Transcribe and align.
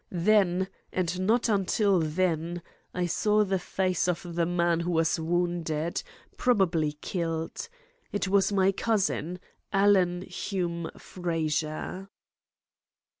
Then, 0.09 0.67
and 0.91 1.27
not 1.27 1.47
until 1.47 1.99
then, 1.99 2.63
I 2.91 3.05
saw 3.05 3.43
the 3.43 3.59
face 3.59 4.07
of 4.07 4.33
the 4.33 4.47
man 4.47 4.79
who 4.79 4.89
was 4.89 5.19
wounded, 5.19 6.01
probably 6.37 6.93
killed. 7.01 7.69
It 8.11 8.27
was 8.27 8.51
my 8.51 8.71
cousin, 8.71 9.37
Alan 9.71 10.23
Hume 10.23 10.89
Fraser." 10.97 12.09